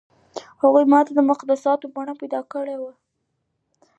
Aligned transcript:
هغو 0.61 0.81
ماته 0.91 1.11
د 1.15 1.19
مقدساتو 1.29 1.91
بڼه 1.95 2.13
پیدا 2.21 2.41
کړې 2.53 2.75
وه. 2.81 2.91